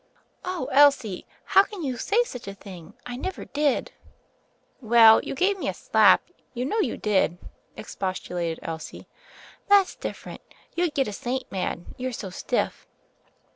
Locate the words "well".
4.89-5.23